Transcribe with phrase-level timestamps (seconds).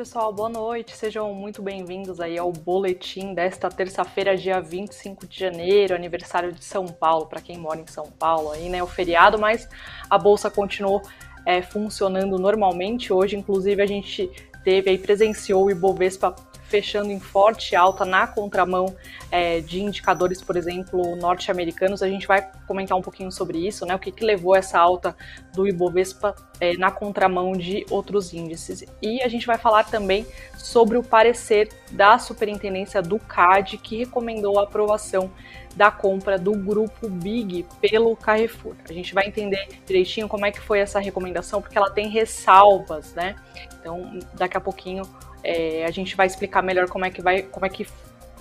[0.00, 0.32] pessoal.
[0.32, 0.96] Boa noite.
[0.96, 6.86] Sejam muito bem-vindos aí ao boletim desta terça-feira, dia 25 de janeiro, aniversário de São
[6.86, 8.82] Paulo, para quem mora em São Paulo aí, né?
[8.82, 9.68] O feriado, mas
[10.08, 11.02] a bolsa continuou
[11.44, 13.12] é, funcionando normalmente.
[13.12, 14.30] Hoje, inclusive, a gente
[14.64, 16.34] teve aí, presenciou o Ibovespa
[16.70, 18.94] fechando em forte alta na contramão
[19.30, 22.02] é, de indicadores, por exemplo, norte-americanos.
[22.02, 23.94] A gente vai comentar um pouquinho sobre isso, né?
[23.94, 25.16] O que, que levou essa alta
[25.52, 28.84] do Ibovespa é, na contramão de outros índices.
[29.02, 30.24] E a gente vai falar também
[30.56, 35.30] sobre o parecer da superintendência do CAD, que recomendou a aprovação
[35.74, 38.74] da compra do grupo Big pelo Carrefour.
[38.88, 43.14] A gente vai entender direitinho como é que foi essa recomendação, porque ela tem ressalvas,
[43.14, 43.36] né?
[43.80, 45.02] Então, daqui a pouquinho
[45.42, 47.86] é, a gente vai explicar melhor como é que vai, como é que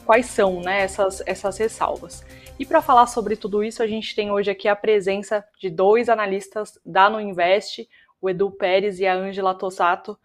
[0.05, 2.25] quais são né, essas, essas ressalvas.
[2.58, 6.09] E para falar sobre tudo isso, a gente tem hoje aqui a presença de dois
[6.09, 7.88] analistas da No Invest,
[8.19, 10.17] o Edu Pérez e a Ângela Tossato.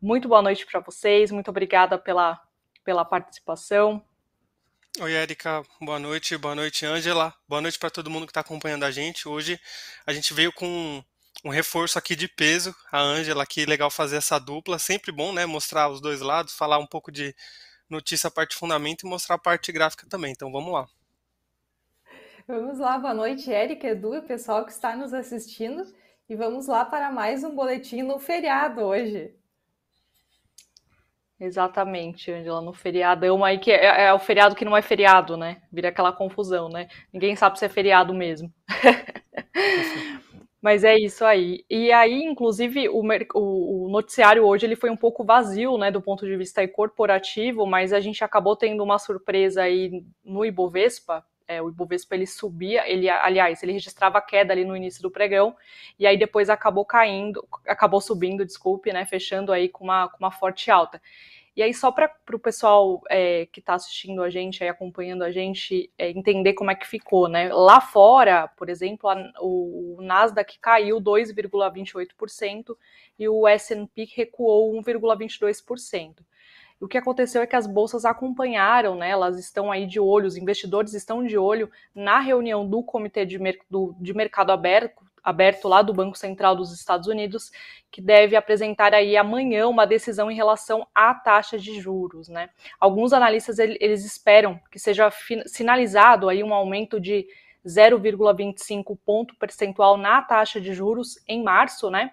[0.00, 2.40] Muito boa noite para vocês, muito obrigada pela,
[2.84, 4.04] pela participação.
[5.00, 8.84] Oi, Erika, boa noite, boa noite, Ângela, boa noite para todo mundo que está acompanhando
[8.84, 9.26] a gente.
[9.28, 9.58] Hoje
[10.04, 11.02] a gente veio com
[11.44, 15.46] um reforço aqui de peso, a Ângela, que legal fazer essa dupla, sempre bom, né,
[15.46, 17.34] mostrar os dois lados, falar um pouco de
[17.88, 20.86] notícia, parte fundamento e mostrar a parte gráfica também, então vamos lá.
[22.46, 25.84] Vamos lá, boa noite, Érica, Edu e o pessoal que está nos assistindo,
[26.28, 29.34] e vamos lá para mais um boletim no feriado hoje.
[31.38, 35.60] Exatamente, Angela, no feriadão aí, que é, é, o feriado que não é feriado, né?
[35.72, 36.86] Vira aquela confusão, né?
[37.12, 38.52] Ninguém sabe se é feriado mesmo.
[40.62, 41.64] Mas é isso aí.
[41.68, 43.02] E aí, inclusive, o,
[43.34, 47.92] o, noticiário hoje ele foi um pouco vazio, né, do ponto de vista corporativo, mas
[47.92, 51.26] a gente acabou tendo uma surpresa aí no Ibovespa.
[51.48, 55.56] É, o Ibovespa ele subia, ele, aliás, ele registrava queda ali no início do pregão,
[55.98, 60.30] e aí depois acabou caindo, acabou subindo, desculpe, né, fechando aí com uma, com uma
[60.30, 61.02] forte alta.
[61.54, 65.30] E aí, só para o pessoal é, que está assistindo a gente, aí, acompanhando a
[65.30, 67.52] gente, é, entender como é que ficou, né?
[67.52, 72.76] Lá fora, por exemplo, a, o, Nasdaq caiu 2,28%
[73.18, 76.20] e o S&P recuou 1,22%.
[76.80, 79.10] O que aconteceu é que as bolsas acompanharam, né?
[79.10, 83.38] Elas estão aí de olho, os investidores estão de olho na reunião do Comitê de,
[83.38, 87.50] Mer do, de Mercado Aberto, aberto lá do Banco Central dos Estados Unidos,
[87.90, 92.50] que deve apresentar aí amanhã uma decisão em relação à taxa de juros, né?
[92.80, 95.10] Alguns analistas eles esperam que seja
[95.46, 97.26] sinalizado aí um aumento de
[97.64, 102.12] 0,25 ponto percentual na taxa de juros em março, né?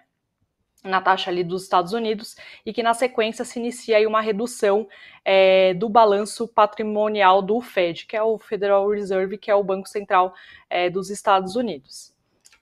[0.84, 4.88] Na taxa ali dos Estados Unidos, e que na sequência se inicia aí uma redução
[5.24, 9.88] é, do balanço patrimonial do Fed, que é o Federal Reserve, que é o Banco
[9.88, 10.32] Central
[10.70, 12.14] é, dos Estados Unidos.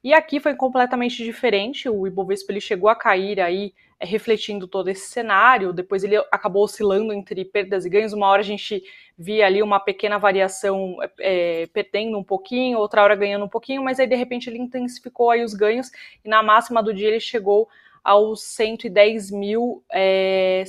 [0.02, 1.88] E aqui foi completamente diferente.
[1.88, 5.72] O Ibovespa ele chegou a cair aí, é, refletindo todo esse cenário.
[5.72, 8.12] Depois ele acabou oscilando entre perdas e ganhos.
[8.12, 8.80] Uma hora a gente
[9.18, 13.98] via ali uma pequena variação é, perdendo um pouquinho, outra hora ganhando um pouquinho, mas
[13.98, 15.90] aí de repente ele intensificou aí os ganhos
[16.24, 17.68] e na máxima do dia ele chegou
[18.04, 20.64] aos 110.711 é,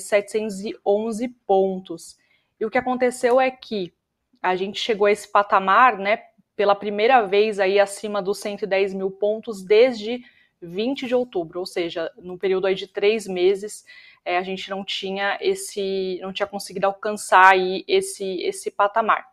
[1.45, 2.17] pontos.
[2.59, 3.93] E o que aconteceu é que
[4.41, 6.23] a gente chegou a esse patamar, né,
[6.59, 10.21] pela primeira vez aí acima dos 110 mil pontos desde
[10.61, 13.85] 20 de outubro, ou seja, no período aí de três meses,
[14.25, 19.25] é, a gente não tinha esse, não tinha conseguido alcançar aí esse, esse patamar.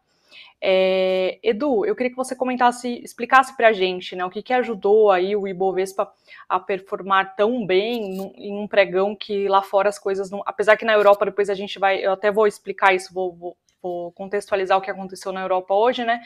[0.60, 4.52] É, Edu, eu queria que você comentasse, explicasse para a gente, né, o que, que
[4.52, 6.08] ajudou aí o Ibovespa
[6.48, 10.84] a performar tão bem em um pregão que lá fora as coisas não, apesar que
[10.84, 14.78] na Europa depois a gente vai, eu até vou explicar isso, vou, vou, vou contextualizar
[14.78, 16.22] o que aconteceu na Europa hoje, né,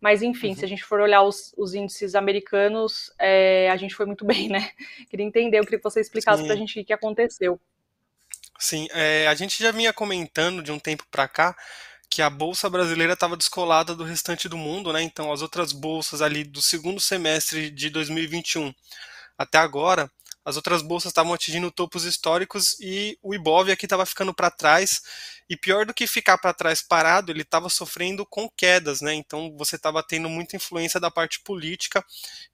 [0.00, 0.56] mas, enfim, uhum.
[0.56, 4.48] se a gente for olhar os, os índices americanos, é, a gente foi muito bem,
[4.48, 4.70] né?
[5.08, 7.60] Queria entender, eu queria que você explicasse para a gente o que aconteceu.
[8.58, 11.56] Sim, é, a gente já vinha comentando de um tempo para cá
[12.08, 15.02] que a bolsa brasileira estava descolada do restante do mundo, né?
[15.02, 18.72] Então, as outras bolsas ali do segundo semestre de 2021
[19.36, 20.10] até agora,
[20.46, 25.02] as outras bolsas estavam atingindo topos históricos e o Ibov aqui estava ficando para trás
[25.50, 29.12] e pior do que ficar para trás parado, ele estava sofrendo com quedas, né?
[29.12, 32.04] Então você estava tendo muita influência da parte política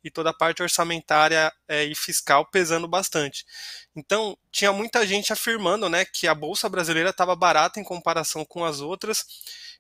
[0.03, 3.45] e toda a parte orçamentária é, e fiscal pesando bastante.
[3.95, 8.65] Então tinha muita gente afirmando, né, que a bolsa brasileira estava barata em comparação com
[8.65, 9.27] as outras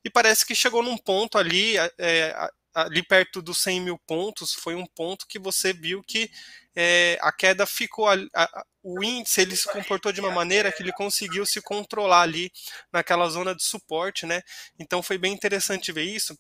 [0.04, 2.34] e parece que chegou num ponto ali, é,
[2.74, 6.30] ali perto dos 100 mil pontos, foi um ponto que você viu que
[6.74, 8.08] é, a queda ficou.
[8.08, 12.22] A, a, o índice ele se comportou de uma maneira que ele conseguiu se controlar
[12.22, 12.50] ali
[12.92, 14.42] naquela zona de suporte, né?
[14.78, 16.36] Então foi bem interessante ver isso.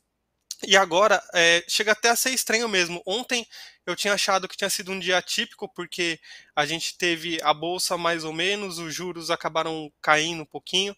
[0.64, 3.02] E agora é, chega até a ser estranho mesmo.
[3.04, 3.46] Ontem
[3.84, 6.20] eu tinha achado que tinha sido um dia atípico, porque
[6.54, 10.96] a gente teve a bolsa mais ou menos, os juros acabaram caindo um pouquinho.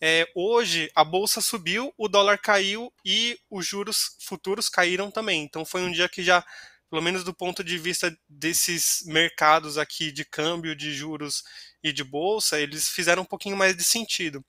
[0.00, 5.42] É, hoje a bolsa subiu, o dólar caiu e os juros futuros caíram também.
[5.42, 6.44] Então foi um dia que já,
[6.90, 11.42] pelo menos do ponto de vista desses mercados aqui de câmbio, de juros
[11.82, 14.44] e de bolsa, eles fizeram um pouquinho mais de sentido.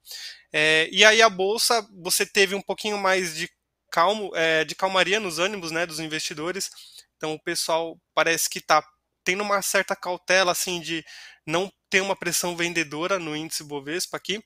[0.52, 3.50] É, e aí a bolsa, você teve um pouquinho mais de
[3.92, 6.70] calmo, é, de calmaria nos ânimos né, dos investidores.
[7.18, 8.84] Então o pessoal parece que está
[9.24, 11.04] tendo uma certa cautela assim de
[11.46, 14.44] não ter uma pressão vendedora no índice Bovespa aqui,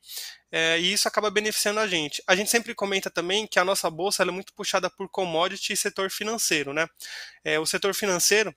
[0.51, 2.21] é, e isso acaba beneficiando a gente.
[2.27, 5.77] A gente sempre comenta também que a nossa bolsa é muito puxada por commodity e
[5.77, 6.87] setor financeiro, né?
[7.43, 8.53] É, o setor financeiro,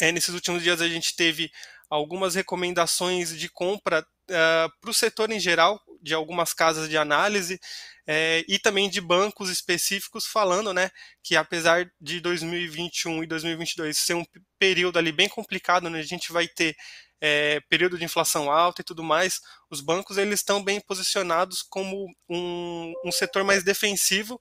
[0.00, 1.50] é, nesses últimos dias a gente teve
[1.88, 7.58] algumas recomendações de compra uh, para o setor em geral, de algumas casas de análise
[8.06, 10.90] é, e também de bancos específicos falando, né,
[11.22, 14.24] que apesar de 2021 e 2022 ser um
[14.58, 16.76] período ali bem complicado, né, a gente vai ter
[17.20, 19.40] é, período de inflação alta e tudo mais,
[19.70, 24.38] os bancos eles estão bem posicionados como um, um setor mais defensivo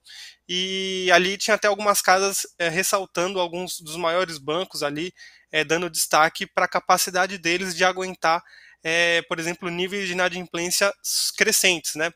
[0.49, 5.13] e ali tinha até algumas casas é, ressaltando alguns dos maiores bancos ali,
[5.49, 8.43] é, dando destaque para a capacidade deles de aguentar
[8.83, 10.93] é, por exemplo, níveis de inadimplência
[11.37, 12.11] crescentes, né?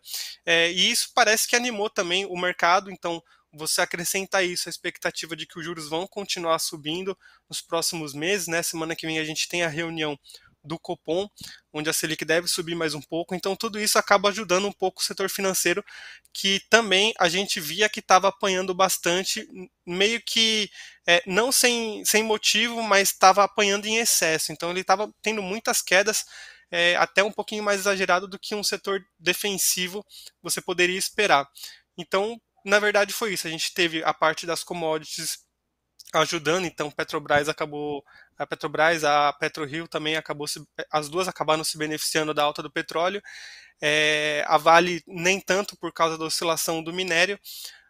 [0.46, 3.22] É, e isso parece que animou também o mercado, então
[3.54, 7.18] você acrescenta isso, a expectativa de que os juros vão continuar subindo
[7.50, 8.62] nos próximos meses, né?
[8.62, 10.20] Semana que vem a gente tem a reunião
[10.68, 11.28] do Copom,
[11.72, 13.34] onde a Selic deve subir mais um pouco.
[13.34, 15.84] Então, tudo isso acaba ajudando um pouco o setor financeiro,
[16.34, 19.48] que também a gente via que estava apanhando bastante,
[19.86, 20.70] meio que
[21.08, 24.52] é, não sem, sem motivo, mas estava apanhando em excesso.
[24.52, 26.26] Então, ele estava tendo muitas quedas
[26.72, 30.06] é, até um pouquinho mais exagerado do que um setor defensivo
[30.42, 31.48] você poderia esperar.
[31.98, 33.48] Então, na verdade, foi isso.
[33.48, 35.40] A gente teve a parte das commodities
[36.14, 38.04] ajudando, então Petrobras acabou,
[38.38, 40.62] a Petrobras, a PetroRio também acabou, se,
[40.92, 43.22] as duas acabaram se beneficiando da alta do petróleo.
[43.82, 47.40] É, a Vale nem tanto por causa da oscilação do minério,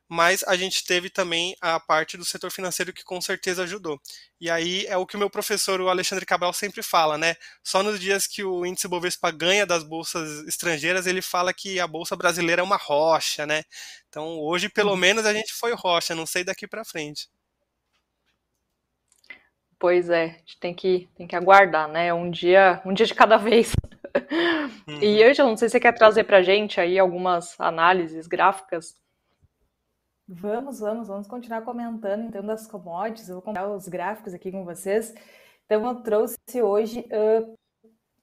[0.09, 4.00] mas a gente teve também a parte do setor financeiro que com certeza ajudou.
[4.39, 7.36] E aí é o que o meu professor, o Alexandre Cabral, sempre fala, né?
[7.63, 11.88] Só nos dias que o índice Bovespa ganha das bolsas estrangeiras, ele fala que a
[11.88, 13.63] bolsa brasileira é uma rocha, né?
[14.07, 14.98] Então hoje, pelo uhum.
[14.98, 17.30] menos, a gente foi rocha, não sei daqui para frente.
[19.80, 22.13] Pois é, a gente tem que, tem que aguardar, né?
[22.13, 23.74] Um dia, um dia de cada vez.
[24.88, 25.01] Uhum.
[25.01, 28.95] E eu não sei se você quer trazer para gente aí algumas análises gráficas
[30.29, 33.29] Vamos, vamos, vamos continuar comentando então das commodities.
[33.29, 35.13] Eu vou contar os gráficos aqui com vocês.
[35.65, 37.56] Então, eu trouxe hoje uh,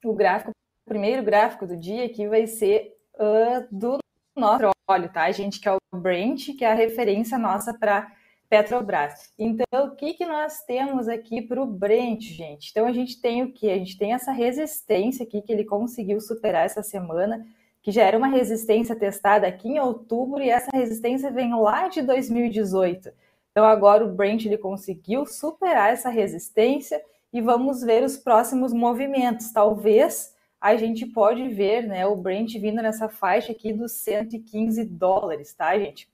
[0.04, 3.98] o gráfico, o primeiro gráfico do dia, que vai ser uh, do
[4.36, 5.58] nosso óleo, tá, gente?
[5.58, 8.12] Que é o Brent, que é a referência nossa para
[8.50, 9.32] Petrobras.
[9.38, 12.68] Então, o que, que nós temos aqui para o Brent, gente?
[12.70, 13.70] Então, a gente tem o que?
[13.70, 17.46] A gente tem essa resistência aqui que ele conseguiu superar essa semana
[17.84, 22.00] que já era uma resistência testada aqui em outubro e essa resistência vem lá de
[22.00, 23.12] 2018.
[23.50, 27.00] Então agora o Brent ele conseguiu superar essa resistência
[27.30, 29.52] e vamos ver os próximos movimentos.
[29.52, 35.52] Talvez a gente pode ver, né, o Brent vindo nessa faixa aqui dos 115 dólares,
[35.52, 36.08] tá, gente?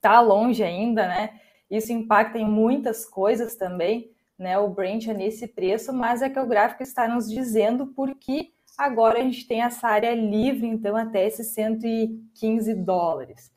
[0.00, 1.38] Tá longe ainda, né?
[1.70, 4.58] Isso impacta em muitas coisas também, né?
[4.58, 8.52] O Brent é nesse preço, mas é que o gráfico está nos dizendo por que
[8.78, 13.52] Agora a gente tem essa área livre, então, até esses 115 dólares.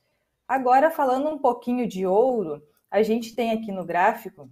[0.48, 2.60] Agora, falando um pouquinho de ouro,
[2.90, 4.50] a gente tem aqui no gráfico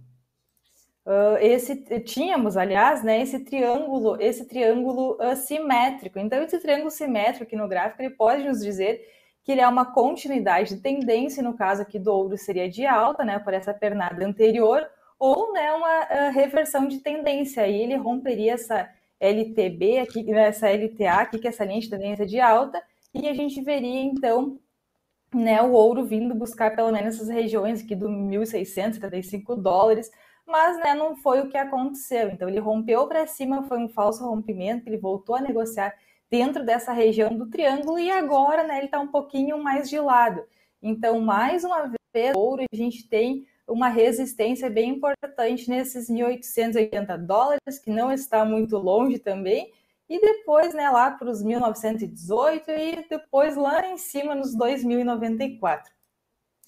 [1.04, 6.20] uh, esse tínhamos, aliás, né, esse triângulo, esse triângulo uh, simétrico.
[6.20, 9.04] Então, esse triângulo simétrico aqui no gráfico, ele pode nos dizer
[9.42, 13.24] que ele é uma continuidade de tendência, no caso aqui do ouro seria de alta,
[13.24, 14.86] né, por essa pernada anterior,
[15.18, 18.88] ou né, uma uh, reversão de tendência, aí ele romperia essa
[19.20, 23.34] LTB, aqui, nessa LTA, aqui, que é essa linha de tendência de alta, e a
[23.34, 24.58] gente veria, então,
[25.34, 30.10] né, o ouro vindo buscar pelo menos essas regiões aqui do 1.675 dólares,
[30.46, 32.30] mas né, não foi o que aconteceu.
[32.30, 35.94] Então, ele rompeu para cima, foi um falso rompimento, ele voltou a negociar
[36.30, 40.42] dentro dessa região do triângulo e agora né, ele está um pouquinho mais de lado.
[40.82, 47.78] Então, mais uma vez, ouro a gente tem uma resistência bem importante nesses 1.880 dólares,
[47.82, 49.72] que não está muito longe também,
[50.08, 55.84] e depois né, lá para os 1.918 e depois lá em cima nos 2.094.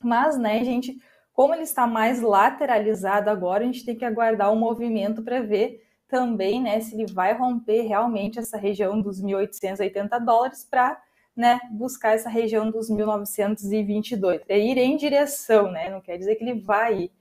[0.00, 0.96] Mas, né, gente,
[1.32, 5.40] como ele está mais lateralizado agora, a gente tem que aguardar o um movimento para
[5.40, 11.02] ver também né, se ele vai romper realmente essa região dos 1.880 dólares para
[11.36, 16.44] né, buscar essa região dos 1922, é ir em direção, né, não quer dizer que
[16.44, 17.12] ele vai ir.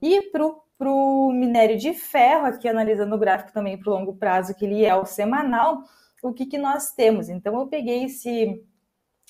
[0.00, 4.54] E para o minério de ferro, aqui analisando o gráfico também para o longo prazo,
[4.54, 5.82] que ele é o semanal,
[6.22, 7.28] o que, que nós temos?
[7.28, 8.64] Então, eu peguei esse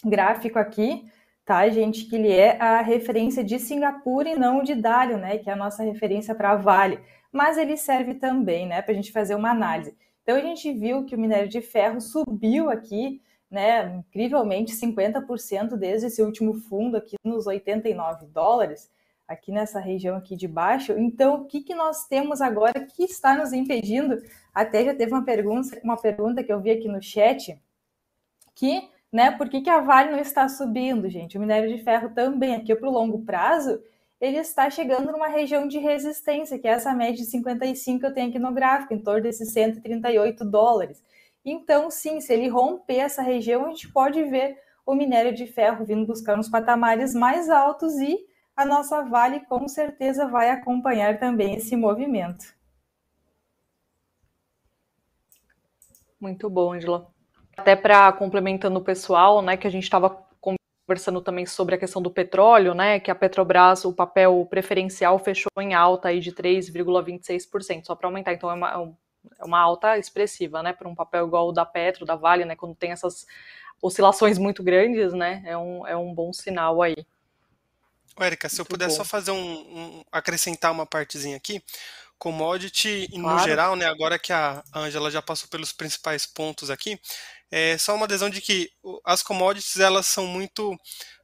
[0.05, 1.05] gráfico aqui,
[1.45, 5.51] tá, gente, que ele é a referência de Singapura e não de Dário, né, que
[5.51, 9.35] é a nossa referência para Vale, mas ele serve também, né, para a gente fazer
[9.35, 9.97] uma análise.
[10.23, 13.21] Então, a gente viu que o minério de ferro subiu aqui,
[13.53, 18.91] né, incrivelmente 50% desde esse último fundo aqui nos 89 dólares,
[19.29, 20.93] aqui nessa região aqui de baixo.
[20.93, 24.23] Então, o que, que nós temos agora que está nos impedindo?
[24.55, 27.61] Até já teve uma pergunta, uma pergunta que eu vi aqui no chat,
[28.55, 31.37] que, né, por que, que a Vale não está subindo, gente?
[31.37, 33.83] O minério de ferro também, aqui para o longo prazo,
[34.19, 38.15] ele está chegando numa região de resistência, que é essa média de 55 que eu
[38.15, 41.03] tenho aqui no gráfico, em torno desses 138 dólares.
[41.45, 44.57] Então, sim, se ele romper essa região, a gente pode ver
[44.87, 48.19] o minério de ferro vindo buscar uns patamares mais altos e
[48.57, 52.45] a nossa Vale com certeza vai acompanhar também esse movimento.
[56.21, 57.11] Muito bom, Angela.
[57.57, 60.25] Até para complementando o pessoal, né, que a gente estava
[60.87, 65.51] conversando também sobre a questão do petróleo, né, que a Petrobras, o papel preferencial fechou
[65.59, 68.77] em alta aí de 3,26%, só para aumentar, então é uma, é
[69.41, 72.75] uma alta expressiva, né, para um papel igual o da Petro, da Vale, né, quando
[72.75, 73.27] tem essas
[73.81, 76.97] oscilações muito grandes, né, é um, é um bom sinal aí.
[78.19, 78.95] Érica, se muito eu puder bom.
[78.95, 81.63] só fazer um, um, acrescentar uma partezinha aqui,
[82.19, 83.39] commodity claro.
[83.39, 87.01] no geral, né, agora que a Angela já passou pelos principais pontos aqui,
[87.51, 88.71] é só uma adesão de que
[89.05, 90.75] as commodities elas são muito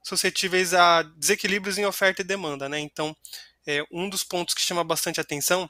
[0.03, 2.79] suscetíveis a desequilíbrios em oferta e demanda, né?
[2.79, 3.17] Então,
[3.67, 5.69] é, um dos pontos que chama bastante atenção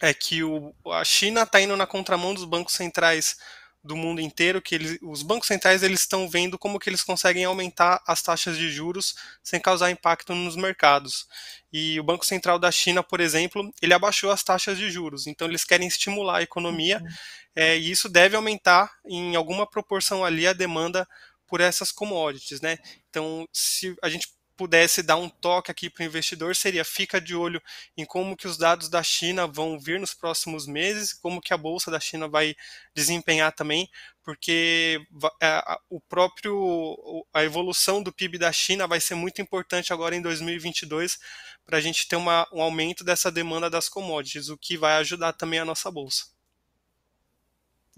[0.00, 3.36] é que o, a China está indo na contramão dos bancos centrais
[3.84, 7.44] do mundo inteiro, que eles, os bancos centrais eles estão vendo como que eles conseguem
[7.44, 11.28] aumentar as taxas de juros sem causar impacto nos mercados.
[11.70, 15.46] E o Banco Central da China, por exemplo, ele abaixou as taxas de juros, então
[15.46, 17.08] eles querem estimular a economia uhum.
[17.54, 21.06] é, e isso deve aumentar em alguma proporção ali a demanda
[21.46, 22.78] por essas commodities, né?
[23.10, 27.34] Então, se a gente pudesse dar um toque aqui para o investidor seria fica de
[27.34, 27.60] olho
[27.96, 31.58] em como que os dados da China vão vir nos próximos meses, como que a
[31.58, 32.54] bolsa da China vai
[32.94, 33.88] desempenhar também,
[34.22, 35.00] porque
[35.42, 40.22] é, o próprio a evolução do PIB da China vai ser muito importante agora em
[40.22, 41.18] 2022
[41.66, 45.32] para a gente ter uma, um aumento dessa demanda das commodities, o que vai ajudar
[45.32, 46.34] também a nossa bolsa.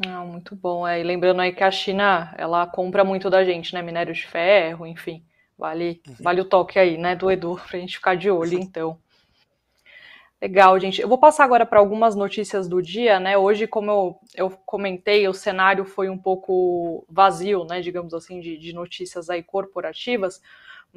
[0.04, 0.86] Ah, muito bom.
[0.86, 3.80] É, e lembrando aí que a China ela compra muito da gente, né?
[3.80, 5.24] Minério de ferro, enfim.
[5.58, 6.14] Vale, uhum.
[6.20, 8.98] vale o toque aí, né, do Edu, para a gente ficar de olho, então.
[10.40, 11.00] Legal, gente.
[11.00, 13.38] Eu vou passar agora para algumas notícias do dia, né?
[13.38, 18.58] Hoje, como eu, eu comentei, o cenário foi um pouco vazio, né, digamos assim, de,
[18.58, 20.42] de notícias aí corporativas,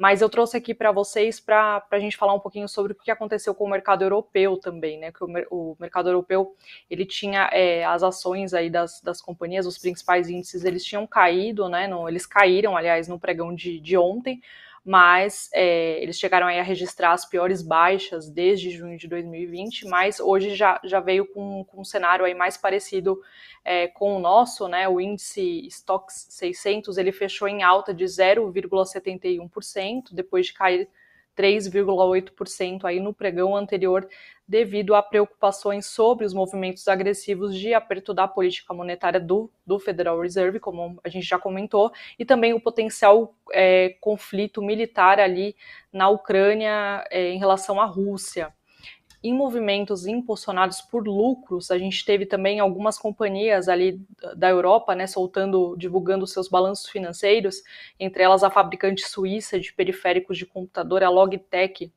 [0.00, 3.10] mas eu trouxe aqui para vocês para a gente falar um pouquinho sobre o que
[3.10, 5.12] aconteceu com o mercado europeu também, né?
[5.12, 6.56] Que o, o mercado europeu
[6.88, 11.68] ele tinha é, as ações aí das, das companhias, os principais índices, eles tinham caído,
[11.68, 11.86] né?
[11.86, 14.40] No, eles caíram, aliás, no pregão de, de ontem
[14.84, 20.54] mas é, eles chegaram a registrar as piores baixas desde junho de 2020, mas hoje
[20.54, 23.20] já, já veio com, com um cenário aí mais parecido
[23.64, 24.88] é, com o nosso, né?
[24.88, 30.88] O índice Stocks 600 ele fechou em alta de 0,71% depois de cair
[31.40, 34.06] 3,8% aí no pregão anterior,
[34.46, 40.20] devido a preocupações sobre os movimentos agressivos de aperto da política monetária do, do Federal
[40.20, 45.56] Reserve, como a gente já comentou, e também o potencial é, conflito militar ali
[45.92, 48.52] na Ucrânia é, em relação à Rússia
[49.22, 54.00] em movimentos impulsionados por lucros, a gente teve também algumas companhias ali
[54.34, 57.62] da Europa, né, soltando, divulgando seus balanços financeiros,
[57.98, 61.92] entre elas a fabricante suíça de periféricos de computador, a Logitech,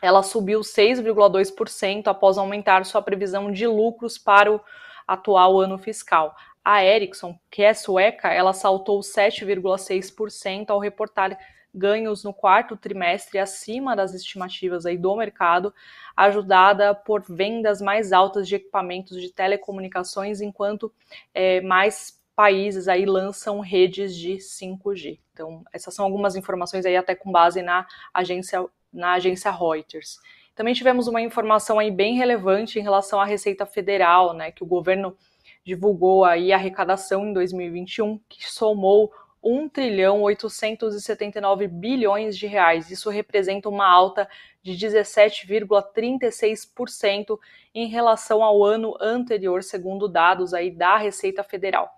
[0.00, 4.60] ela subiu 6,2% após aumentar sua previsão de lucros para o
[5.06, 6.36] atual ano fiscal.
[6.64, 11.38] A Ericsson, que é sueca, ela saltou 7,6% ao reportar
[11.74, 15.74] ganhos no quarto trimestre acima das estimativas aí do mercado,
[16.16, 20.92] ajudada por vendas mais altas de equipamentos de telecomunicações, enquanto
[21.34, 25.18] é, mais países aí lançam redes de 5G.
[25.32, 30.18] Então, essas são algumas informações aí até com base na agência, na agência Reuters.
[30.54, 34.66] Também tivemos uma informação aí bem relevante em relação à Receita Federal, né, que o
[34.66, 35.16] governo
[35.64, 39.12] divulgou aí a arrecadação em 2021, que somou
[39.44, 42.90] 1 trilhão 879 bilhões de reais.
[42.90, 44.26] Isso representa uma alta
[44.62, 47.38] de 17,36%
[47.74, 51.90] em relação ao ano anterior, segundo dados aí da Receita Federal.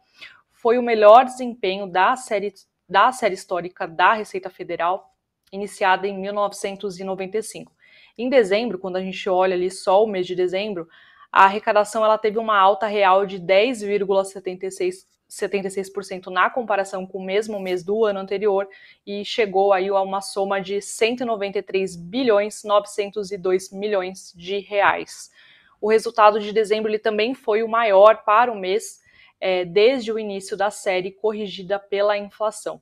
[0.50, 2.52] Foi o melhor desempenho da série
[2.88, 5.12] da série histórica da Receita Federal,
[5.50, 7.72] iniciada em 1995.
[8.16, 10.88] Em dezembro, quando a gente olha ali só o mês de dezembro,
[11.30, 17.58] a arrecadação ela teve uma alta real de 10,76 76% na comparação com o mesmo
[17.58, 18.68] mês do ano anterior
[19.06, 25.30] e chegou aí a uma soma de 193 bilhões 902 milhões de reais.
[25.80, 29.00] O resultado de dezembro ele também foi o maior para o mês
[29.40, 32.80] é, desde o início da série corrigida pela inflação.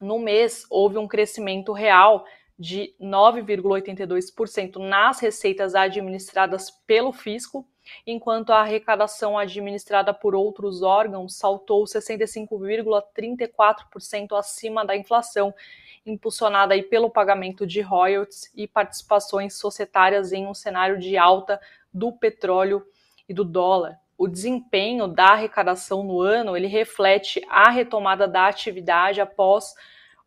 [0.00, 2.24] No mês houve um crescimento real
[2.58, 7.68] de 9,82% nas receitas administradas pelo fisco,
[8.06, 15.54] enquanto a arrecadação administrada por outros órgãos saltou 65,34% acima da inflação,
[16.04, 21.60] impulsionada pelo pagamento de royalties e participações societárias em um cenário de alta
[21.92, 22.86] do petróleo
[23.28, 23.98] e do dólar.
[24.16, 29.74] O desempenho da arrecadação no ano ele reflete a retomada da atividade após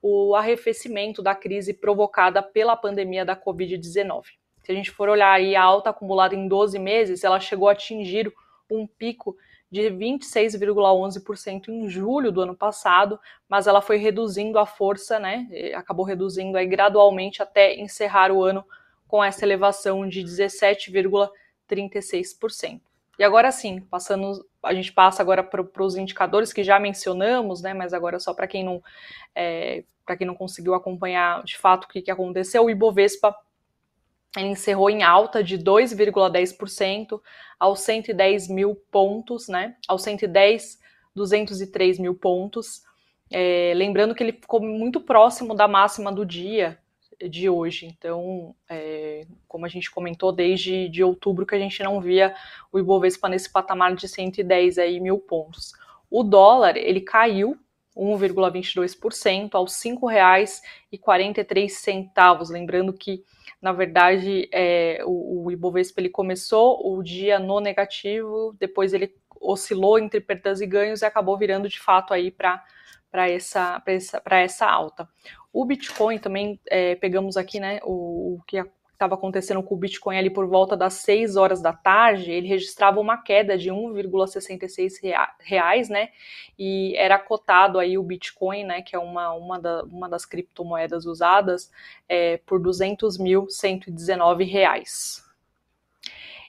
[0.01, 4.23] o arrefecimento da crise provocada pela pandemia da Covid-19.
[4.67, 7.71] Se a gente for olhar aí a alta acumulada em 12 meses, ela chegou a
[7.71, 8.29] atingir
[8.69, 9.38] um pico
[9.71, 15.47] de 26,11% em julho do ano passado, mas ela foi reduzindo a força, né?
[15.74, 18.62] Acabou reduzindo aí gradualmente até encerrar o ano
[19.07, 22.81] com essa elevação de 17,36%.
[23.17, 27.74] E agora sim, passando, a gente passa agora para os indicadores que já mencionamos, né?
[27.74, 28.83] Mas agora só para quem não
[29.33, 33.33] é, para quem não conseguiu acompanhar de fato o que, que aconteceu, o Ibovespa
[34.36, 37.22] ele encerrou em alta de 2,10%
[37.60, 39.75] aos 110 mil pontos, né?
[39.88, 40.79] Aos 110,
[41.15, 42.81] 203 mil pontos.
[43.31, 46.77] É, lembrando que ele ficou muito próximo da máxima do dia,
[47.27, 47.88] de hoje.
[47.88, 52.36] Então, é, como a gente comentou, desde de outubro que a gente não via
[52.72, 55.74] o Ibovespa nesse patamar de 110 aí, mil pontos.
[56.10, 57.57] O dólar, ele caiu
[57.96, 62.50] 1,22% aos R$ 5,43.
[62.50, 63.24] Lembrando que,
[63.61, 70.00] na verdade, é, o, o Ibovespa ele começou o dia no negativo, depois ele oscilou
[70.00, 72.63] entre perdas e ganhos e acabou virando de fato aí para
[73.09, 75.07] para essa, essa, essa alta.
[75.51, 78.61] O Bitcoin também é, pegamos aqui, né, o, o que
[78.98, 83.00] estava acontecendo com o Bitcoin ali por volta das 6 horas da tarde, ele registrava
[83.00, 85.00] uma queda de 1,66
[85.40, 86.10] reais, né?
[86.57, 88.81] E era cotado aí o Bitcoin, né?
[88.81, 91.72] Que é uma, uma, da, uma das criptomoedas usadas,
[92.10, 95.24] é, por 200.119 reais.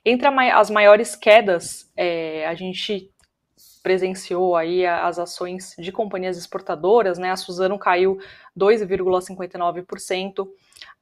[0.03, 3.13] Entre as maiores quedas, é, a gente
[3.83, 7.31] presenciou aí as ações de companhias exportadoras, né?
[7.31, 8.19] A Suzano caiu
[8.59, 10.49] 2,59%,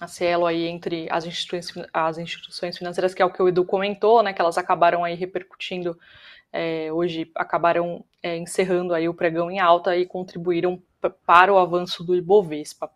[0.00, 3.64] A Cielo aí entre as instituições, as instituições financeiras, que é o que o Edu
[3.64, 5.98] comentou, né, que elas acabaram aí repercutindo,
[6.52, 10.82] é, hoje acabaram é, encerrando aí o pregão em alta e contribuíram
[11.26, 12.90] para o avanço do Ibovespa.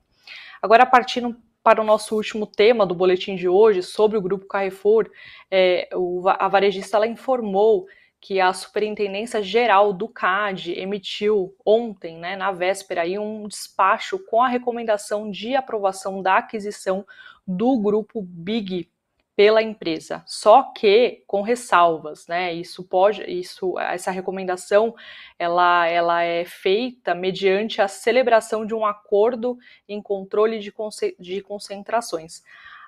[0.60, 5.10] Agora, partindo para o nosso último tema do boletim de hoje, sobre o Grupo Carrefour,
[5.50, 7.86] é, o, a varejista ela informou
[8.24, 14.42] que a Superintendência Geral do CAD emitiu ontem, né, na véspera, aí, um despacho com
[14.42, 17.06] a recomendação de aprovação da aquisição
[17.46, 18.90] do grupo Big
[19.36, 22.54] pela empresa, só que com ressalvas, né?
[22.54, 24.94] Isso pode, isso, essa recomendação,
[25.38, 30.72] ela, ela é feita mediante a celebração de um acordo em controle de,
[31.18, 32.42] de concentrações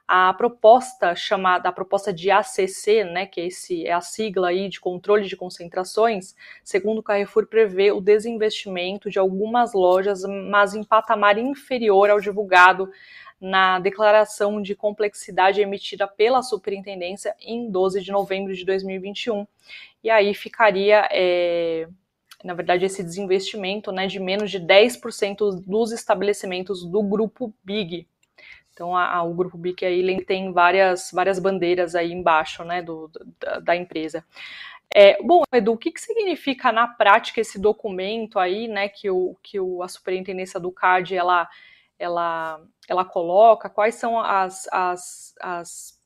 [0.09, 4.69] a proposta chamada, a proposta de ACC, né, que é, esse, é a sigla aí
[4.69, 10.85] de controle de concentrações, segundo o Carrefour prevê o desinvestimento de algumas lojas, mas em
[10.85, 12.89] patamar inferior ao divulgado
[13.41, 19.47] na declaração de complexidade emitida pela superintendência em 12 de novembro de 2021.
[20.03, 21.89] E aí ficaria, é,
[22.45, 28.07] na verdade, esse desinvestimento né, de menos de 10% dos estabelecimentos do grupo Big,
[28.77, 33.11] então, a, a, o Grupo BIC aí tem várias, várias bandeiras aí embaixo, né, do,
[33.41, 34.23] da, da empresa.
[34.95, 39.35] É, bom, Edu, o que, que significa na prática esse documento aí, né, que, o,
[39.43, 41.49] que o, a superintendência do CAD, ela,
[41.99, 43.71] ela, ela coloca?
[43.71, 45.99] Quais são as, as, as,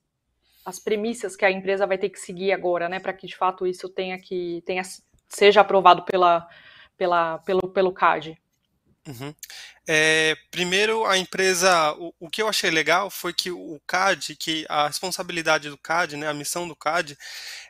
[0.65, 3.67] as premissas que a empresa vai ter que seguir agora, né, para que de fato
[3.67, 4.83] isso tenha que tenha,
[5.29, 6.47] seja aprovado pela,
[6.97, 8.41] pela, pelo, pelo CAD?
[9.09, 9.35] Uhum.
[9.89, 14.67] É, primeiro, a empresa, o, o, que eu achei legal foi que o CAD, que
[14.69, 17.17] a responsabilidade do CAD, né, a missão do CAD,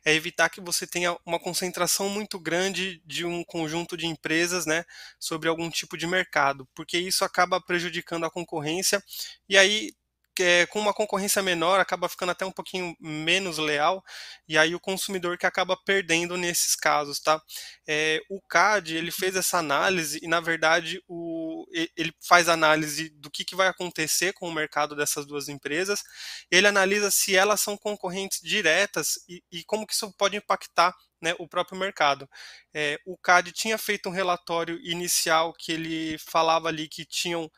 [0.04, 4.84] é evitar que você tenha uma concentração muito grande de um conjunto de empresas, né,
[5.20, 9.02] sobre algum tipo de mercado, porque isso acaba prejudicando a concorrência
[9.48, 9.92] e aí
[10.38, 14.02] é, com uma concorrência menor, acaba ficando até um pouquinho menos leal,
[14.48, 17.40] e aí o consumidor que acaba perdendo nesses casos, tá?
[17.86, 21.66] É, o CAD, ele fez essa análise, e na verdade o,
[21.96, 26.02] ele faz análise do que, que vai acontecer com o mercado dessas duas empresas,
[26.50, 31.34] ele analisa se elas são concorrentes diretas e, e como que isso pode impactar né,
[31.38, 32.28] o próprio mercado.
[32.72, 37.50] É, o CAD tinha feito um relatório inicial que ele falava ali que tinham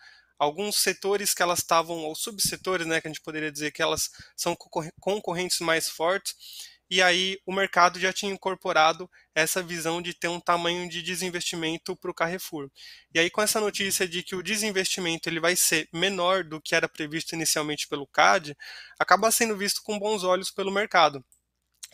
[0.42, 4.10] alguns setores que elas estavam, ou subsetores, né, que a gente poderia dizer que elas
[4.36, 4.56] são
[5.00, 6.34] concorrentes mais fortes,
[6.90, 11.96] e aí o mercado já tinha incorporado essa visão de ter um tamanho de desinvestimento
[11.96, 12.68] para o Carrefour.
[13.14, 16.74] E aí com essa notícia de que o desinvestimento ele vai ser menor do que
[16.74, 18.56] era previsto inicialmente pelo CAD,
[18.98, 21.24] acaba sendo visto com bons olhos pelo mercado.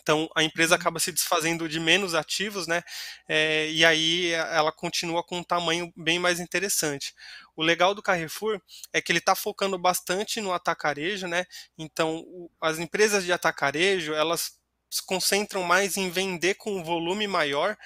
[0.09, 0.81] Então a empresa uhum.
[0.81, 2.83] acaba se desfazendo de menos ativos, né?
[3.29, 7.15] É, e aí ela continua com um tamanho bem mais interessante.
[7.59, 11.45] O legal do Carrefour é que ele está focando bastante no atacarejo, né?
[11.77, 12.25] Então
[12.61, 14.53] as empresas de atacarejo elas
[14.89, 17.77] se concentram mais em vender com um volume maior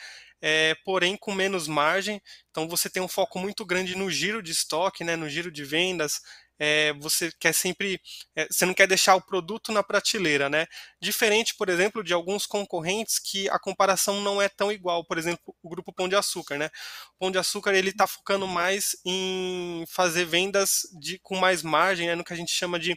[0.43, 2.21] é, porém com menos margem.
[2.51, 5.65] Então você tem um foco muito grande no giro de estoque, né, no giro de
[5.65, 6.21] vendas,
[6.59, 8.01] é, você quer sempre,
[8.37, 10.67] é, você não quer deixar o produto na prateleira, né?
[11.01, 15.55] Diferente, por exemplo, de alguns concorrentes que a comparação não é tão igual, por exemplo,
[15.63, 16.71] o grupo Pão de Açúcar, né?
[17.17, 22.07] O Pão de Açúcar ele está focando mais em fazer vendas de, com mais margem,
[22.07, 22.97] né, no que a gente chama de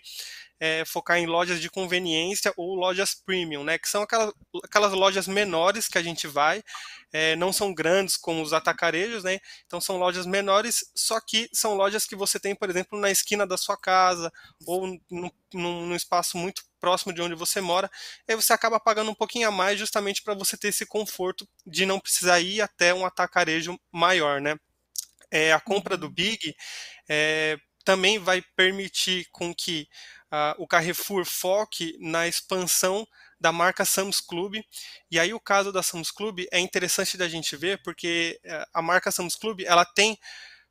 [0.59, 3.77] é, focar em lojas de conveniência ou lojas premium, né?
[3.77, 6.63] Que são aquelas, aquelas lojas menores que a gente vai,
[7.11, 9.39] é, não são grandes como os atacarejos, né?
[9.65, 13.45] Então são lojas menores, só que são lojas que você tem, por exemplo, na esquina
[13.45, 14.31] da sua casa
[14.65, 14.97] ou
[15.53, 17.89] num, espaço muito próximo de onde você mora,
[18.27, 21.85] aí você acaba pagando um pouquinho a mais justamente para você ter esse conforto de
[21.85, 24.55] não precisar ir até um atacarejo maior, né?
[25.31, 26.09] É, a compra do.
[26.09, 26.55] Big
[27.09, 29.87] é, também vai permitir com que
[30.31, 33.07] uh, o Carrefour foque na expansão
[33.39, 34.55] da marca Sam's Club.
[35.09, 38.81] E aí o caso da Sam's Club é interessante da gente ver, porque uh, a
[38.81, 40.17] marca Sam's Club ela tem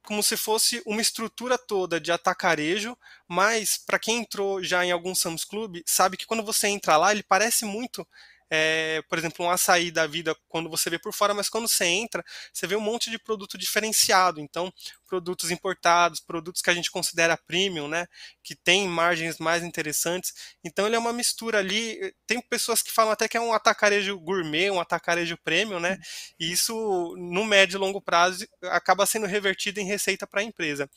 [0.05, 2.97] como se fosse uma estrutura toda de atacarejo,
[3.27, 7.11] mas para quem entrou já em algum Sam's Club, sabe que quando você entra lá,
[7.11, 8.07] ele parece muito
[8.51, 11.85] é, por exemplo, um açaí da vida quando você vê por fora, mas quando você
[11.85, 14.41] entra, você vê um monte de produto diferenciado.
[14.41, 14.73] Então,
[15.09, 18.07] produtos importados, produtos que a gente considera premium, né,
[18.43, 20.33] que tem margens mais interessantes.
[20.65, 22.15] Então, ele é uma mistura ali.
[22.27, 25.99] Tem pessoas que falam até que é um atacarejo gourmet, um atacarejo premium, né,
[26.39, 26.75] e isso,
[27.17, 30.91] no médio e longo prazo, acaba sendo revertido em receita para a empresa.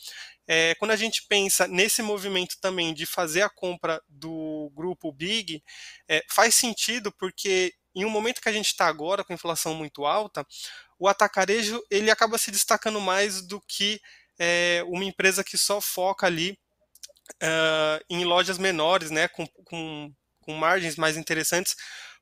[0.48, 5.62] É, quando a gente pensa nesse movimento também de fazer a compra do grupo Big,
[6.08, 10.06] é, faz sentido porque em um momento que a gente está agora com inflação muito
[10.06, 10.46] alta,
[11.00, 14.00] o atacarejo ele acaba se destacando mais do que
[14.40, 16.58] é, uma empresa que só foca ali
[17.44, 21.76] uh, em lojas menores, né, com, com, com margens mais interessantes,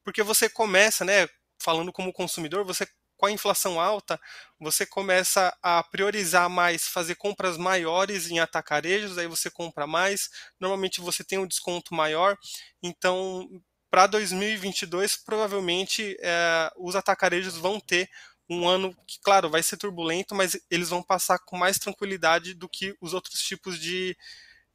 [0.04, 1.28] porque você começa, né,
[1.60, 2.88] falando como consumidor, você
[3.26, 4.20] com a inflação alta,
[4.60, 11.02] você começa a priorizar mais, fazer compras maiores em atacarejos, aí você compra mais, normalmente
[11.02, 12.38] você tem um desconto maior,
[12.84, 13.50] então
[13.90, 18.08] para 2022 provavelmente é, os atacarejos vão ter
[18.48, 22.70] um ano que, claro, vai ser turbulento, mas eles vão passar com mais tranquilidade do
[22.70, 24.16] que os outros tipos de,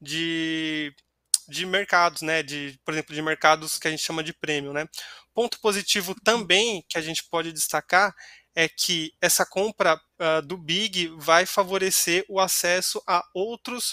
[0.01, 0.93] de,
[1.49, 2.43] de mercados, né?
[2.43, 4.89] De, por exemplo, de mercados que a gente chama de prêmio, né?
[5.33, 8.13] Ponto positivo também que a gente pode destacar
[8.55, 13.93] é que essa compra uh, do Big vai favorecer o acesso a outros,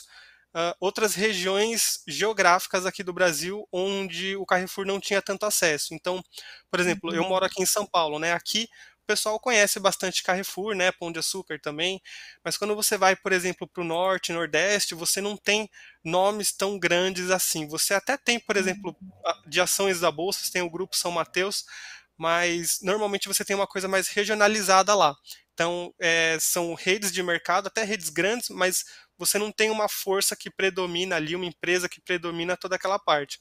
[0.55, 5.93] uh, outras regiões geográficas aqui do Brasil onde o Carrefour não tinha tanto acesso.
[5.93, 6.23] Então,
[6.69, 7.29] por exemplo, eu uhum.
[7.29, 8.33] moro aqui em São Paulo, né?
[8.33, 8.67] Aqui
[9.03, 10.91] o pessoal conhece bastante Carrefour, né?
[10.91, 12.01] Pão de açúcar também.
[12.43, 15.69] Mas quando você vai, por exemplo, para o norte, nordeste, você não tem
[16.03, 17.69] nomes tão grandes assim.
[17.69, 19.49] Você até tem, por exemplo, uhum.
[19.49, 21.63] de ações da bolsa, você tem o grupo São Mateus,
[22.17, 25.15] mas normalmente você tem uma coisa mais regionalizada lá.
[25.53, 28.85] Então, é, são redes de mercado, até redes grandes, mas
[29.17, 33.39] você não tem uma força que predomina ali, uma empresa que predomina toda aquela parte.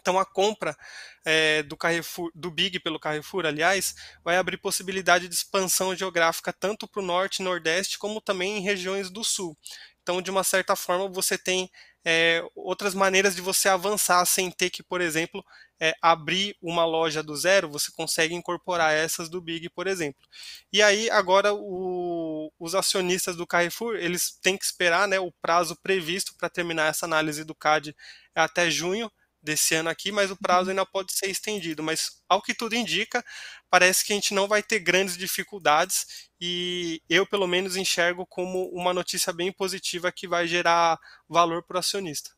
[0.00, 0.76] Então, a compra
[1.24, 3.94] é, do Carrefour, do Big pelo Carrefour, aliás,
[4.24, 8.62] vai abrir possibilidade de expansão geográfica tanto para o norte e nordeste, como também em
[8.62, 9.56] regiões do sul.
[10.02, 11.70] Então, de uma certa forma, você tem
[12.04, 15.44] é, outras maneiras de você avançar sem ter que, por exemplo,
[15.80, 20.26] é, abrir uma loja do zero, você consegue incorporar essas do Big, por exemplo.
[20.72, 25.76] E aí, agora, o, os acionistas do Carrefour, eles têm que esperar né, o prazo
[25.82, 27.94] previsto para terminar essa análise do CAD
[28.34, 29.10] até junho,
[29.42, 30.70] desse ano aqui, mas o prazo uhum.
[30.70, 31.82] ainda pode ser estendido.
[31.82, 33.24] Mas, ao que tudo indica,
[33.70, 38.68] parece que a gente não vai ter grandes dificuldades e eu, pelo menos, enxergo como
[38.70, 42.30] uma notícia bem positiva que vai gerar valor para o acionista.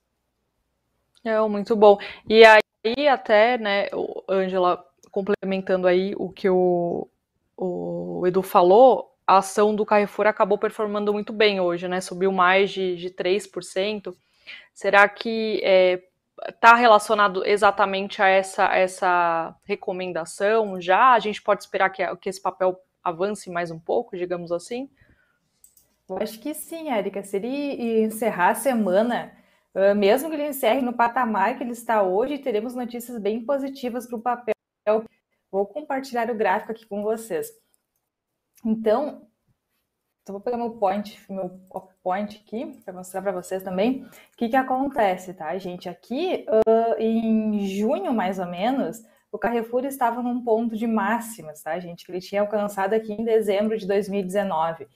[1.25, 1.99] É, muito bom.
[2.29, 2.63] E aí,
[3.11, 3.87] até, né,
[4.29, 7.09] Angela, complementando aí o que o,
[7.57, 12.01] o Edu falou, a ação do Carrefour acabou performando muito bem hoje, né?
[12.01, 14.13] Subiu mais de, de 3%.
[14.75, 16.03] Será que é,
[16.49, 21.13] está relacionado exatamente a essa, essa recomendação já?
[21.13, 24.91] A gente pode esperar que, que esse papel avance mais um pouco, digamos assim?
[26.21, 27.23] Acho que sim, Érica.
[27.23, 29.33] Se ele encerrar a semana,
[29.97, 34.17] mesmo que ele encerre no patamar que ele está hoje, teremos notícias bem positivas para
[34.17, 34.55] o papel.
[35.51, 37.51] Vou compartilhar o gráfico aqui com vocês.
[38.65, 39.29] Então,
[40.23, 41.61] então, vou pegar meu point, meu
[42.03, 45.89] point aqui, para mostrar para vocês também o que, que acontece, tá, gente?
[45.89, 49.03] Aqui, uh, em junho, mais ou menos,
[49.33, 52.05] o Carrefour estava num ponto de máximas, tá, gente?
[52.05, 54.87] Que ele tinha alcançado aqui em dezembro de 2019.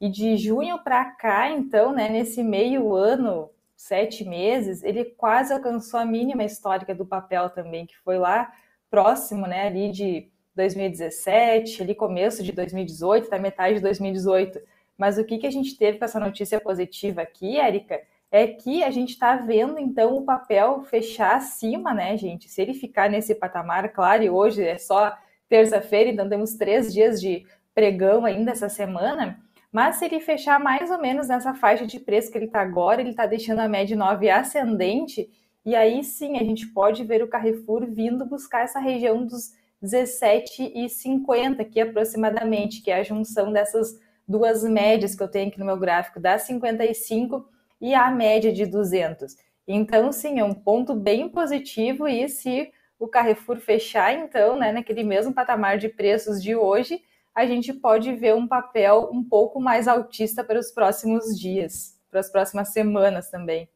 [0.00, 3.50] E de junho para cá, então, né, nesse meio ano,
[3.84, 8.50] sete meses, ele quase alcançou a mínima histórica do papel também, que foi lá
[8.90, 14.58] próximo, né, ali de 2017, ali começo de 2018, até metade de 2018.
[14.96, 18.82] Mas o que, que a gente teve com essa notícia positiva aqui, Érica, é que
[18.82, 22.48] a gente está vendo, então, o papel fechar acima, né, gente?
[22.48, 25.14] Se ele ficar nesse patamar, claro, e hoje é só
[25.46, 27.44] terça-feira, então temos três dias de
[27.74, 29.38] pregão ainda essa semana,
[29.74, 33.00] mas se ele fechar mais ou menos nessa faixa de preço que ele está agora,
[33.00, 35.28] ele está deixando a média 9 ascendente,
[35.66, 39.50] e aí sim a gente pode ver o Carrefour vindo buscar essa região dos
[39.82, 45.66] 17,50 aqui aproximadamente, que é a junção dessas duas médias que eu tenho aqui no
[45.66, 47.44] meu gráfico, da 55
[47.80, 49.34] e a média de 200.
[49.66, 55.02] Então, sim, é um ponto bem positivo e se o Carrefour fechar, então, né, naquele
[55.02, 57.02] mesmo patamar de preços de hoje,
[57.34, 62.20] a gente pode ver um papel um pouco mais altista para os próximos dias, para
[62.20, 63.68] as próximas semanas também.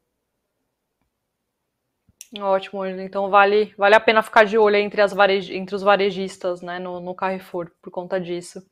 [2.38, 6.60] Ótimo, então vale, vale a pena ficar de olho entre, as varej, entre os varejistas
[6.60, 8.62] né, no, no Carrefour por conta disso.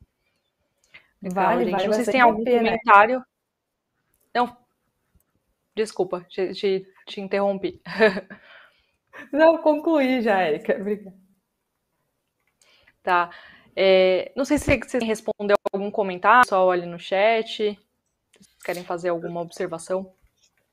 [1.21, 1.71] Legal, vale, gente.
[1.71, 2.57] Vale Não sei se tem algum pena.
[2.59, 3.25] comentário.
[4.33, 4.55] Não.
[5.75, 7.81] Desculpa, te, te, te interrompi.
[9.33, 10.75] Não, concluí já, Erika.
[10.79, 11.17] Obrigada.
[13.01, 13.31] Tá.
[13.79, 17.77] É, não sei se você respondeu algum comentário, só ali no chat.
[18.31, 20.11] Vocês querem fazer alguma observação?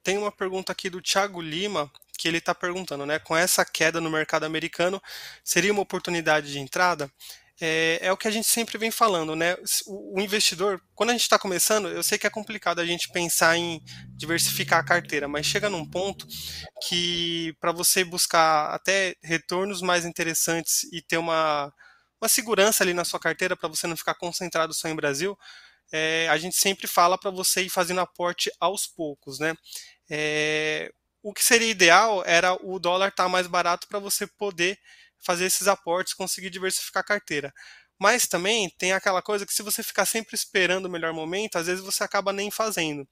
[0.02, 3.18] Tem uma pergunta aqui do Thiago Lima, que ele está perguntando, né?
[3.18, 5.02] Com essa queda no mercado americano,
[5.42, 7.10] seria uma oportunidade de entrada?
[7.60, 9.56] é, é, o que a gente sempre vem falando, né?
[9.86, 13.56] O investidor, quando a gente está começando, eu sei que é complicado a gente pensar
[13.56, 13.80] em
[14.16, 16.26] diversificar a carteira, mas chega num ponto
[16.82, 21.72] que para você buscar até retornos mais interessantes e ter uma,
[22.24, 25.38] uma segurança ali na sua carteira para você não ficar concentrado só em Brasil,
[25.92, 29.54] é, a gente sempre fala para você ir fazendo aporte aos poucos, né?
[30.08, 30.90] É,
[31.22, 34.78] o que seria ideal era o dólar estar tá mais barato para você poder
[35.18, 37.52] fazer esses aportes, conseguir diversificar a carteira.
[37.98, 41.66] Mas também tem aquela coisa que se você ficar sempre esperando o melhor momento, às
[41.66, 43.06] vezes você acaba nem fazendo.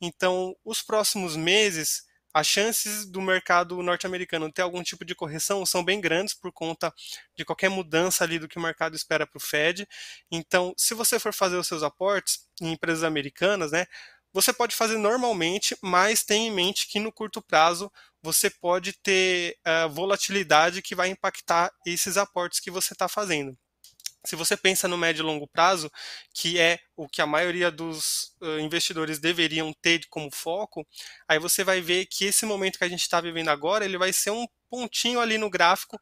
[0.00, 5.84] Então, os próximos meses, as chances do mercado norte-americano ter algum tipo de correção são
[5.84, 6.92] bem grandes por conta
[7.36, 9.88] de qualquer mudança ali do que o mercado espera para o Fed.
[10.30, 13.86] Então, se você for fazer os seus aportes em empresas americanas, né,
[14.32, 17.90] você pode fazer normalmente, mas tenha em mente que no curto prazo
[18.22, 23.56] você pode ter uh, volatilidade que vai impactar esses aportes que você está fazendo.
[24.24, 25.90] Se você pensa no médio e longo prazo,
[26.34, 30.86] que é o que a maioria dos investidores deveriam ter como foco,
[31.26, 34.12] aí você vai ver que esse momento que a gente está vivendo agora, ele vai
[34.12, 35.98] ser um pontinho ali no gráfico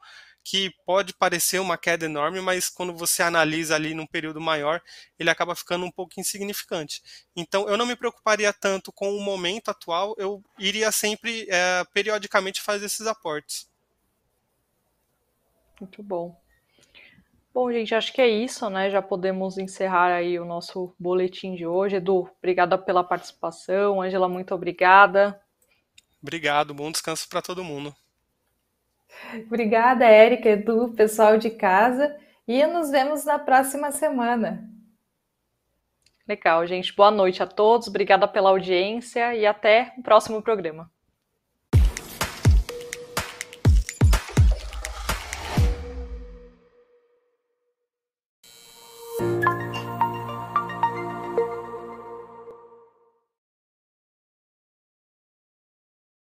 [0.48, 4.80] que pode parecer uma queda enorme, mas quando você analisa ali num período maior,
[5.18, 7.02] ele acaba ficando um pouco insignificante.
[7.34, 12.62] Então, eu não me preocuparia tanto com o momento atual, eu iria sempre, é, periodicamente,
[12.62, 13.68] fazer esses aportes.
[15.80, 16.40] Muito bom.
[17.56, 18.90] Bom, gente, acho que é isso, né?
[18.90, 21.96] Já podemos encerrar aí o nosso boletim de hoje.
[21.96, 24.02] Edu, obrigada pela participação.
[24.02, 25.40] Angela, muito obrigada.
[26.22, 27.96] Obrigado, bom descanso para todo mundo.
[29.46, 32.14] Obrigada, Érica, Edu, pessoal de casa.
[32.46, 34.68] E nos vemos na próxima semana.
[36.28, 36.94] Legal, gente.
[36.94, 37.88] Boa noite a todos.
[37.88, 40.90] Obrigada pela audiência e até o próximo programa.